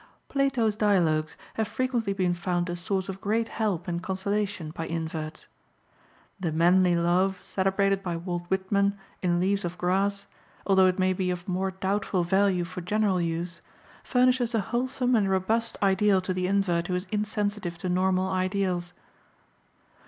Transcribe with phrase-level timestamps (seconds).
[0.29, 5.45] Plato's Dialogues have frequently been found a source of great help and consolation by inverts.
[6.39, 10.25] The "manly love" celebrated by Walt Whitman in Leaves of Grass,
[10.65, 13.61] although it may be of more doubtful value for general use,
[14.03, 18.93] furnishes a wholesome and robust ideal to the invert who is insensitive to normal ideals.